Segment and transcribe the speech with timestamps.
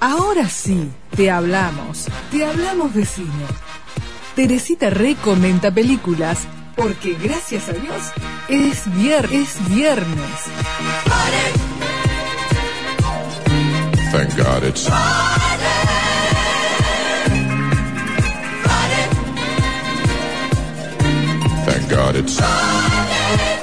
[0.00, 3.44] Ahora sí, te hablamos, te hablamos de cine.
[4.34, 8.10] Teresita recomienda películas porque gracias a Dios
[8.48, 10.16] es, vier es viernes.
[14.10, 14.88] Thank God it's
[21.66, 23.59] Thank God it's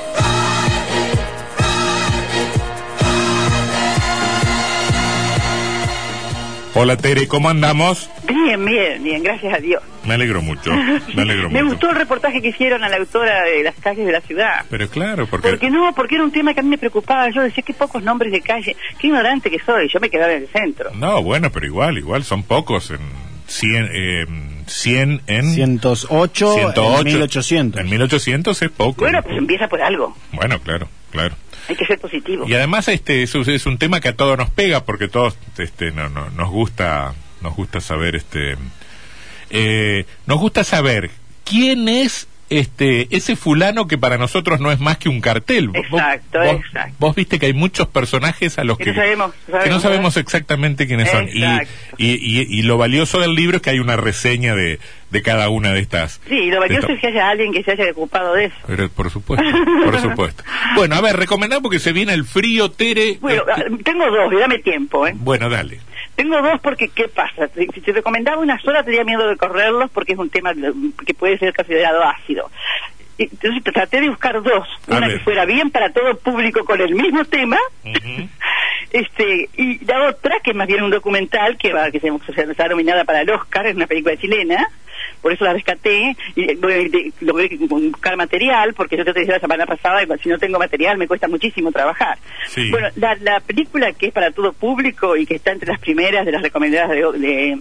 [6.80, 8.08] Hola Tere, ¿cómo andamos?
[8.28, 9.82] Bien, bien, bien, gracias a Dios.
[10.06, 10.72] Me alegro mucho,
[11.16, 11.74] me alegro Me mucho.
[11.74, 14.64] gustó el reportaje que hicieron a la autora de las calles de la ciudad.
[14.70, 15.50] Pero claro, porque...
[15.50, 17.32] Porque no, porque era un tema que a mí me preocupaba.
[17.32, 18.76] Yo decía, qué pocos nombres de calle.
[19.00, 19.90] Qué ignorante que soy.
[19.92, 20.92] Yo me quedaba en el centro.
[20.94, 23.00] No, bueno, pero igual, igual, son pocos en
[23.48, 24.26] 100, eh,
[24.68, 25.54] 100 en...
[25.56, 27.00] 108, 108.
[27.00, 27.82] en 1800.
[27.82, 29.02] En 1800 es poco.
[29.02, 30.16] Bueno, pues empieza por algo.
[30.32, 31.34] Bueno, claro, claro.
[31.68, 32.46] Hay que ser positivo.
[32.48, 35.92] Y además este es, es un tema que a todos nos pega porque todos este
[35.92, 38.56] no, no, nos gusta nos gusta saber este
[39.50, 41.12] eh, nos gusta saber
[41.44, 45.68] quién es este ese fulano que para nosotros no es más que un cartel.
[45.70, 46.96] Vos- Exacto, vos, exacto.
[47.00, 49.82] Vos viste que hay muchos personajes a los Que que, no sabemos, que no sabemos,
[49.82, 50.24] sabemos ¿verdad?
[50.28, 51.28] exactamente quiénes son.
[51.30, 51.44] Y,
[51.98, 54.80] y, y, y lo valioso del libro es que hay una reseña de,
[55.12, 56.22] de cada una de estas.
[56.28, 58.56] Sí, y lo valioso es que haya alguien que se haya ocupado de eso.
[58.66, 59.46] Pero, por supuesto,
[59.84, 60.44] por supuesto.
[60.76, 63.18] Bueno, a ver, recomendá porque se viene el frío, Tere.
[63.22, 65.14] Bueno, Este- ah, tengo dos, y dame tiempo, ¿eh?
[65.16, 65.80] Bueno, dale.
[66.18, 67.48] Tengo dos porque, ¿qué pasa?
[67.56, 70.52] Si te recomendaba una sola, tenía miedo de correrlos porque es un tema
[71.06, 72.50] que puede ser considerado ácido.
[73.20, 75.18] Entonces traté de buscar dos, A una ver.
[75.20, 77.58] que fuera bien para todo público con el mismo tema.
[78.92, 82.42] Este y la otra que es más bien un documental que va que se, se
[82.52, 84.68] está nominada para el Oscar, es una película chilena,
[85.22, 89.34] por eso la rescaté y eh, bueno, de- logré buscar material porque yo te decía
[89.36, 92.18] la semana pasada si no tengo material me cuesta muchísimo trabajar.
[92.48, 92.70] Sí.
[92.72, 96.26] Bueno, la, la película que es para todo público y que está entre las primeras
[96.26, 97.58] de las recomendadas de, de,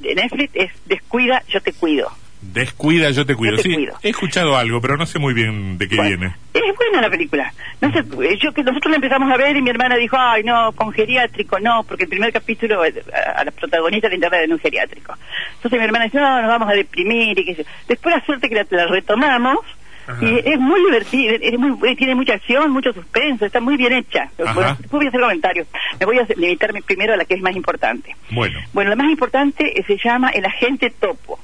[0.00, 2.10] de Netflix es Descuida, yo te cuido.
[2.42, 3.56] Descuida, yo te cuido.
[3.56, 3.94] Yo te sí, cuido.
[4.02, 6.34] he escuchado algo, pero no sé muy bien de qué Bueno, viene.
[6.54, 7.52] Es buena la película.
[7.80, 8.02] No sé,
[8.38, 11.60] yo que nosotros la empezamos a ver y mi hermana dijo, ay, no, con geriátrico,
[11.60, 15.14] no, porque el primer capítulo eh, a, a la protagonista le interna en un geriátrico.
[15.56, 17.70] Entonces mi hermana dice, no, nos vamos a deprimir y qué sé yo.
[17.88, 19.58] Después la suerte que la, la retomamos
[20.06, 20.24] Ajá.
[20.24, 24.30] y es muy divertida, es muy, tiene mucha acción, mucho suspenso, está muy bien hecha.
[24.38, 25.66] Bueno, después voy a hacer comentarios.
[26.00, 28.16] Me voy a limitarme primero a la que es más importante.
[28.30, 31.38] Bueno, Bueno, la más importante eh, se llama El Agente Topo.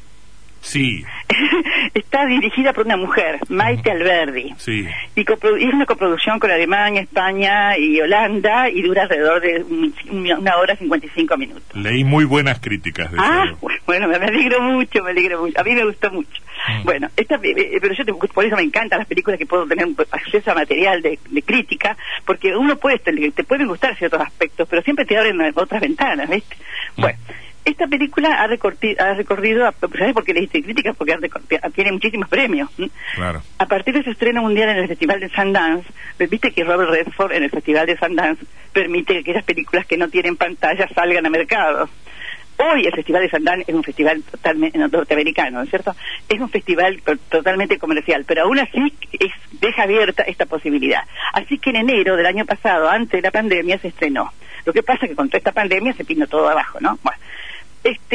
[0.67, 1.05] Sí,
[1.95, 4.55] está dirigida por una mujer, Maite Alberdi.
[4.59, 4.87] sí.
[5.15, 10.33] Y, es una coproducción con Alemania, España y Holanda y dura alrededor de un- un-
[10.33, 11.75] una hora y 55 minutos.
[11.75, 13.59] Leí muy buenas críticas de Ah, eso.
[13.87, 15.61] bueno, me alegro mucho, me alegro mucho.
[15.61, 16.43] A mí me gustó mucho.
[16.81, 16.85] Mm.
[16.85, 19.67] Bueno, esta, eh, eh, pero yo te- por eso me encantan las películas que puedo
[19.67, 24.21] tener acceso a material de, de crítica, porque uno puede, te, te pueden gustar ciertos
[24.21, 26.57] aspectos, pero siempre te abren otras ventanas, ¿viste?
[26.97, 27.03] Mm.
[27.77, 30.97] Esta película ha, recorti- ha recorrido, ¿sabes por qué le hice críticas?
[30.97, 31.15] Porque
[31.75, 32.71] tiene muchísimos premios.
[33.15, 33.43] Claro.
[33.59, 36.89] A partir de su estreno mundial en el Festival de Sundance, pues, viste que Robert
[36.91, 38.43] Redford en el Festival de Sundance
[38.73, 41.91] permite que esas películas que no tienen pantalla salgan a mercado.
[42.57, 45.95] Hoy el Festival de Sundance es un festival totalmente norteamericano, ¿no es cierto?
[46.31, 51.03] Es un festival to- totalmente comercial, pero aún así es, deja abierta esta posibilidad.
[51.35, 54.33] Así que en enero del año pasado, antes de la pandemia, se estrenó.
[54.65, 56.99] Lo que pasa es que con toda esta pandemia se vino todo abajo, ¿no?
[57.03, 57.19] Bueno,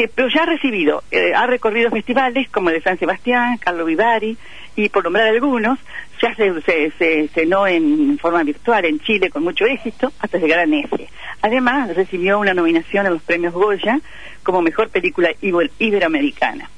[0.04, 3.84] este, pero ya ha recibido, eh, ha recorrido festivales como el de San Sebastián, Carlo
[3.84, 4.36] Vivari,
[4.76, 5.78] y por nombrar algunos,
[6.22, 10.60] ya se, se, se estrenó en forma virtual en Chile con mucho éxito hasta llegar
[10.60, 11.08] a Nefe.
[11.42, 14.00] Además, recibió una nominación a los premios Goya
[14.42, 16.70] como mejor película iber- iberoamericana.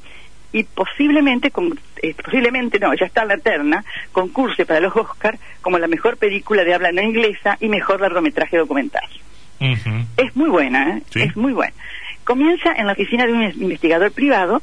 [0.53, 5.39] Y posiblemente, con- eh, posiblemente no, ya está en la terna, concurse para los Oscar
[5.61, 9.05] como la mejor película de habla no inglesa y mejor largometraje documental.
[10.17, 11.03] Es muy buena, ¿eh?
[11.11, 11.23] Sí.
[11.23, 11.73] es muy buena.
[12.25, 14.63] Comienza en la oficina de un es- investigador privado,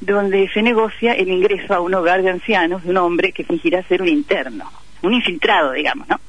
[0.00, 3.82] donde se negocia el ingreso a un hogar de ancianos de un hombre que fingirá
[3.84, 4.70] ser un interno,
[5.02, 6.20] un infiltrado, digamos, ¿no?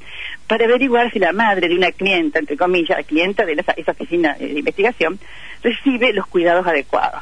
[0.47, 3.91] Para averiguar si la madre de una clienta, entre comillas, la clienta de esa, esa
[3.91, 5.19] oficina eh, de investigación,
[5.61, 7.21] recibe los cuidados adecuados.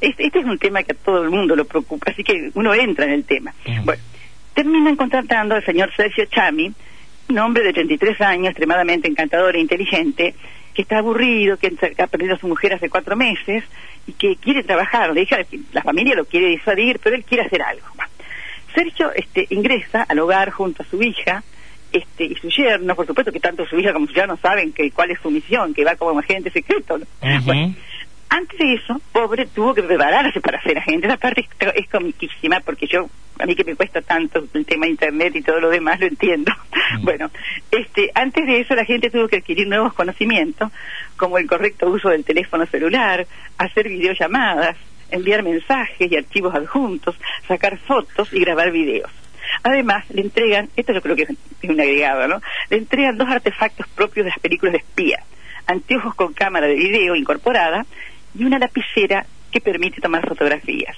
[0.00, 2.72] Es- Este es un tema que a todo el mundo lo preocupa, así que uno
[2.74, 3.52] entra en el tema.
[3.84, 4.02] Bueno,
[4.54, 6.72] terminan contratando al señor Sergio Chami,
[7.28, 10.34] un hombre de 33 años, extremadamente encantador e inteligente,
[10.74, 13.64] que está aburrido, que ha perdido a su mujer hace cuatro meses
[14.06, 15.14] y que quiere trabajar.
[15.14, 15.38] La, hija,
[15.72, 17.86] la familia lo quiere disuadir, pero él quiere hacer algo.
[18.74, 21.44] Sergio este, ingresa al hogar junto a su hija
[21.92, 24.90] este, y su yerno, por supuesto que tanto su hija como su yerno saben que
[24.90, 26.98] cuál es su misión, que va como agente secreto.
[26.98, 27.06] ¿no?
[27.44, 27.74] Bueno,
[28.34, 31.06] Antes de eso, pobre tuvo que prepararse para ser agente.
[31.06, 33.08] Esa parte es, es comiquísima porque yo,
[33.38, 36.06] a mí que me cuesta tanto el tema de internet y todo lo demás, lo
[36.06, 36.52] entiendo.
[37.00, 37.30] Bueno,
[37.70, 40.70] este, antes de eso la gente tuvo que adquirir nuevos conocimientos,
[41.16, 43.26] como el correcto uso del teléfono celular,
[43.56, 44.76] hacer videollamadas,
[45.10, 47.16] enviar mensajes y archivos adjuntos,
[47.48, 49.10] sacar fotos y grabar videos.
[49.62, 52.42] Además, le entregan, esto yo creo que es un agregado, ¿no?
[52.68, 55.22] Le entregan dos artefactos propios de las películas de espía,
[55.66, 57.86] anteojos con cámara de video incorporada
[58.38, 60.96] y una lapicera que permite tomar fotografías.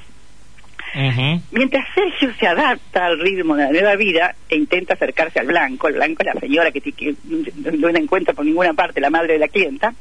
[1.50, 5.88] Mientras Sergio se adapta al ritmo de la nueva vida e intenta acercarse al blanco,
[5.88, 9.34] el blanco es la señora que, que no la encuentra por ninguna parte, la madre
[9.34, 9.92] de la clienta,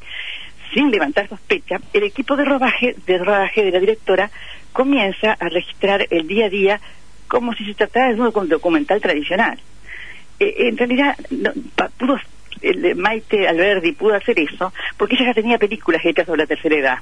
[0.73, 4.31] sin levantar sospecha, el equipo de rodaje, de rodaje de la directora
[4.71, 6.81] comienza a registrar el día a día
[7.27, 9.59] como si se tratara de un docu- documental tradicional.
[10.39, 12.17] Eh, en realidad, no, pa- pudo,
[12.61, 16.75] el- Maite Alberdi pudo hacer eso porque ella ya tenía películas hechas sobre la tercera
[16.75, 16.97] edad.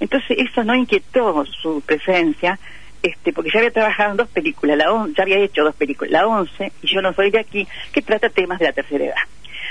[0.00, 2.58] Entonces, eso no inquietó su presencia,
[3.02, 6.10] este, porque ya había trabajado en dos películas, la on- ya había hecho dos películas,
[6.12, 9.22] la 11 y Yo no soy de aquí, que trata temas de la tercera edad.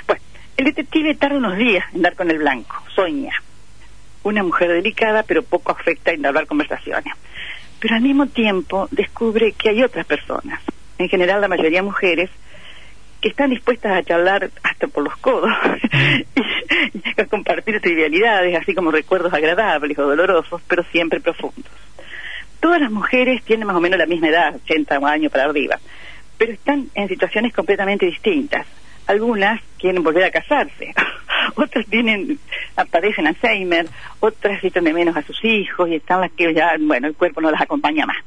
[0.07, 0.21] Bueno,
[0.56, 3.33] el detective tarda unos días en dar con el blanco, Sonia,
[4.23, 7.13] una mujer delicada pero poco afecta en hablar conversaciones.
[7.80, 10.62] Pero al mismo tiempo descubre que hay otras personas,
[10.97, 12.30] en general la mayoría mujeres,
[13.22, 15.52] que están dispuestas a charlar hasta por los codos
[16.94, 21.72] y a compartir trivialidades, así como recuerdos agradables o dolorosos, pero siempre profundos.
[22.60, 25.80] Todas las mujeres tienen más o menos la misma edad, 80 años para arriba,
[26.38, 28.66] pero están en situaciones completamente distintas.
[29.08, 30.94] Algunas quieren volver a casarse,
[31.56, 32.40] otras tienen,
[32.92, 33.88] padecen Alzheimer,
[34.19, 37.42] otras echan de menos a sus hijos y están las que ya, bueno, el cuerpo
[37.42, 38.18] no las acompaña más.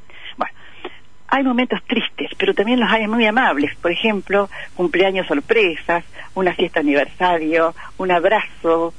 [1.31, 3.75] Hay momentos tristes, pero también los hay muy amables.
[3.77, 6.05] Por ejemplo, cumpleaños sorpresas,
[6.35, 8.93] una fiesta aniversario, un abrazo,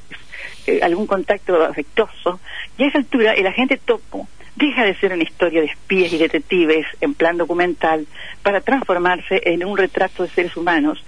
[0.65, 2.39] eh, algún contacto afectuoso.
[2.77, 6.17] Y a esa altura el agente topo deja de ser una historia de espías y
[6.17, 8.07] detectives en plan documental
[8.43, 11.03] para transformarse en un retrato de seres humanos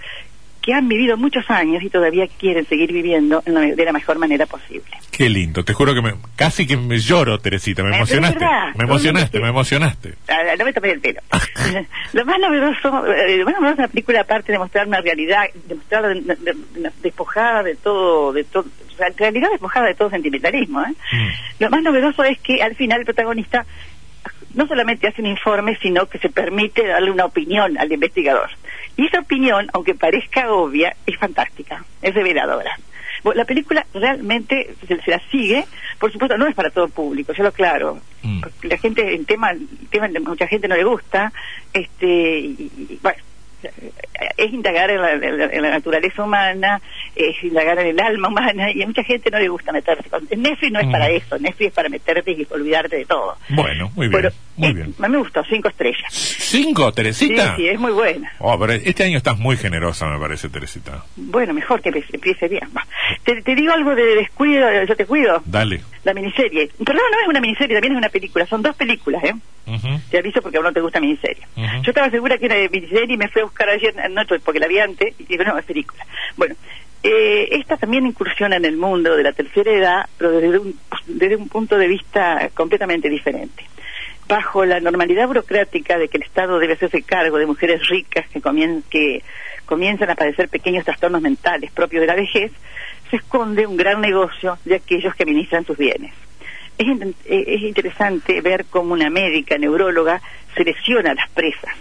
[0.64, 4.18] que han vivido muchos años y todavía quieren seguir viviendo en la- de la mejor
[4.18, 4.86] manera posible.
[5.12, 8.40] Qué lindo, te juro que me, casi que me lloro, Teresita, me emocionaste.
[8.40, 10.14] verdad, Me emocionaste, me emocionaste.
[10.30, 11.20] Ah, no me tapé el pelo.
[12.14, 15.44] lo más novedoso, eh, lo más novedoso de la película, aparte de mostrar una realidad,
[15.68, 16.36] de mostrarla de- de-
[16.82, 18.66] de- despojada de todo, de todo,
[19.18, 20.94] realidad despojada de todo sentimentalismo, ¿eh?
[21.12, 21.28] Mm.
[21.64, 23.66] Lo más novedoso es que al final el protagonista
[24.54, 28.50] no solamente hace un informe, sino que se permite darle una opinión al investigador.
[28.96, 32.78] Y esa opinión, aunque parezca obvia, es fantástica, es reveladora.
[33.24, 35.66] Bueno, la película realmente se, se la sigue,
[36.00, 38.00] por supuesto no es para todo público, yo lo aclaro.
[38.22, 38.42] Mm.
[38.42, 41.32] Porque la gente, el tema, el tema de mucha gente no le gusta,
[41.74, 43.24] este, y, y, bueno,
[44.38, 46.82] es indagar en la, en la- en la naturaleza humana,
[47.16, 50.10] es indagar en el alma humana, y a mucha gente no le gusta meterse.
[50.10, 50.92] con- Netflix no es Mm.
[50.92, 53.38] para eso, Netflix es para meterte y olvidarte de todo.
[53.50, 54.94] Bueno, muy bien, Pero, muy bien.
[55.00, 56.12] A mí me gustó, cinco estrellas.
[56.12, 57.56] ¿Cinco, Sí, Teresita?
[57.56, 58.32] sí, es muy buena.
[58.40, 61.04] Oh, pero este año estás muy generosa, me parece, Teresita.
[61.16, 62.70] Bueno, mejor que empiece- bien.
[63.24, 65.42] Te, te digo algo de descuido, yo te cuido.
[65.46, 65.82] Dale.
[66.04, 66.70] La miniserie.
[66.86, 68.46] Perdón, no es una miniserie, también es una película.
[68.46, 69.34] Son dos películas, ¿eh?
[70.12, 71.44] Te aviso porque a uno no te gusta miniserie.
[71.82, 74.60] Yo estaba segura que era de miniserie y me fui a buscar ayer anoche porque
[74.60, 76.06] la vi antes y digo, no, es película.
[76.36, 76.56] Bueno,
[77.04, 80.78] eh, esta también incursiona en el mundo de la tercera edad, pero desde un,
[81.08, 83.64] desde un punto de vista completamente diferente.
[84.28, 88.42] Bajo la normalidad burocrática de que el Estado debe hacerse cargo de mujeres ricas que,
[88.42, 89.22] comien- que
[89.66, 92.52] comienzan a padecer pequeños trastornos mentales propios de la vejez,
[93.14, 96.12] se esconde un gran negocio de aquellos que administran sus bienes.
[96.80, 96.88] Es,
[97.26, 100.20] eh, es interesante ver cómo una médica neuróloga
[100.56, 101.76] selecciona a las presas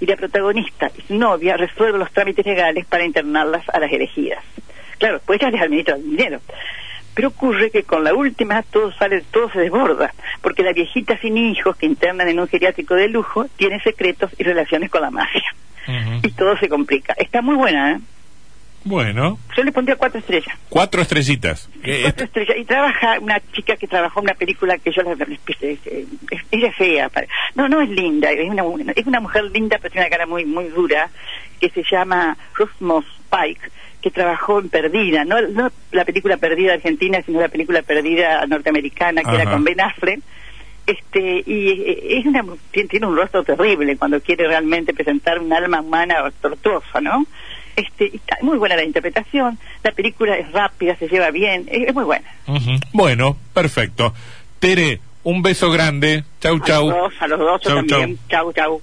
[0.00, 4.42] y la protagonista y su novia resuelven los trámites legales para internarlas a las elegidas.
[4.96, 6.40] Claro, pues ella les administra el dinero.
[7.12, 11.36] Pero ocurre que con la última todo sale, todo se desborda, porque la viejita sin
[11.36, 15.54] hijos que internan en un geriátrico de lujo tiene secretos y relaciones con la mafia.
[16.22, 17.12] Y todo se complica.
[17.18, 17.98] Está muy buena, ¿eh?
[18.84, 20.56] Bueno, Yo le pondría cuatro estrellas.
[20.68, 21.68] cuatro estrellitas.
[21.82, 22.56] Eh, Cuatro estrellas.
[22.58, 25.12] Y trabaja una chica que trabajó en una película que yo la,
[26.50, 27.10] ella es fea.
[27.54, 28.62] No, no es linda, es una,
[28.94, 31.10] es una mujer linda, pero tiene una cara muy muy dura,
[31.60, 33.68] que se llama Rosmos Pike,
[34.00, 39.22] que trabajó en Perdida, no, no la película Perdida argentina, sino la película Perdida norteamericana,
[39.22, 39.42] que Ajá.
[39.42, 40.20] era con Ben Affleck.
[40.86, 45.82] Este, y eh, es una, tiene un rostro terrible cuando quiere realmente presentar un alma
[45.82, 47.26] humana tortuosa, ¿no?
[47.78, 51.94] Este, está muy buena la interpretación, la película es rápida, se lleva bien, es, es
[51.94, 52.26] muy buena.
[52.92, 54.12] Bueno, perfecto.
[54.58, 56.24] Tere, un beso grande.
[56.40, 56.90] Chau, A chau.
[56.90, 58.18] los dos, a los dos, Chau, también.
[58.28, 58.82] Chau, chau.